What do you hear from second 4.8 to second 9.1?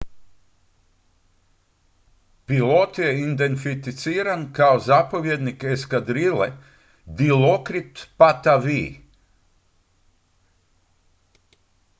zapovjednik eskadrile dilokrit pattavee